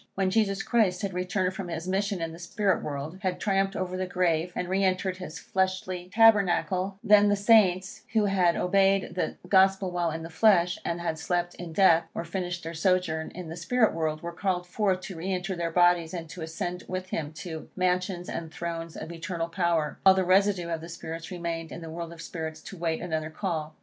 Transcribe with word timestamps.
When 0.15 0.31
Jesus 0.31 0.63
Christ 0.63 1.03
had 1.03 1.13
returned 1.13 1.53
from 1.53 1.67
his 1.67 1.87
mission 1.87 2.23
in 2.23 2.31
the 2.31 2.39
spirit 2.39 2.81
world, 2.81 3.19
had 3.21 3.39
triumphed 3.39 3.75
over 3.75 3.95
the 3.95 4.07
grave, 4.07 4.51
and 4.55 4.67
re 4.67 4.83
entered 4.83 5.17
his 5.17 5.37
fleshly 5.37 6.09
tabernacle, 6.11 6.97
then 7.03 7.29
the 7.29 7.35
Saints 7.35 8.01
who 8.13 8.25
had 8.25 8.55
obeyed 8.55 9.13
the 9.13 9.37
Gospel 9.47 9.91
while 9.91 10.09
in 10.09 10.23
the 10.23 10.31
flesh, 10.31 10.79
and 10.83 10.99
had 11.01 11.19
slept 11.19 11.53
in 11.53 11.71
death, 11.71 12.05
or 12.15 12.25
finished 12.25 12.63
their 12.63 12.73
sojourn 12.73 13.29
in 13.35 13.47
the 13.49 13.55
spirit 13.55 13.93
world, 13.93 14.23
were 14.23 14.31
called 14.33 14.65
forth 14.65 15.01
to 15.01 15.15
re 15.17 15.31
enter 15.31 15.55
their 15.55 15.69
bodies, 15.69 16.15
and 16.15 16.27
to 16.31 16.41
ascend 16.41 16.83
with 16.87 17.09
him 17.11 17.31
to 17.33 17.69
mansions 17.75 18.27
and 18.27 18.51
thrones 18.51 18.97
of 18.97 19.11
eternal 19.11 19.49
power, 19.49 19.99
while 20.01 20.15
the 20.15 20.23
residue 20.25 20.69
of 20.69 20.81
the 20.81 20.89
spirits 20.89 21.29
remained 21.29 21.71
in 21.71 21.81
the 21.81 21.91
world 21.91 22.11
of 22.11 22.23
spirits 22.23 22.63
to 22.63 22.75
await 22.75 23.01
another 23.01 23.29
call. 23.29 23.75